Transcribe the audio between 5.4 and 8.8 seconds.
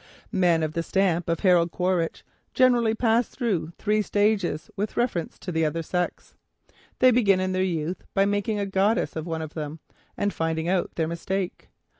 the other sex. They begin in their youth by making a